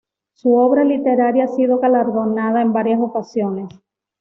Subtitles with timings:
[0.33, 3.67] Su obra literaria ha sido galardonada en varias ocasiones.